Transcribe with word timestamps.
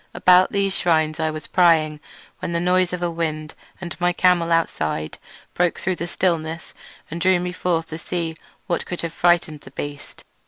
About 0.15 0.51
these 0.51 0.73
shrines 0.73 1.19
I 1.19 1.29
was 1.29 1.45
prying 1.45 1.99
when 2.39 2.53
the 2.53 2.59
noise 2.59 2.91
of 2.91 3.03
a 3.03 3.11
wind 3.11 3.53
and 3.79 3.93
of 3.93 4.01
my 4.01 4.11
camel 4.11 4.51
outside 4.51 5.19
broke 5.53 5.77
through 5.77 5.97
the 5.97 6.07
stillness 6.07 6.73
and 7.11 7.21
drew 7.21 7.39
me 7.39 7.51
forth 7.51 7.89
to 7.89 7.99
see 7.99 8.35
what 8.65 8.87
could 8.87 9.01
have 9.01 9.13
frightened 9.13 9.61
the 9.61 9.69
beast. 9.69 10.23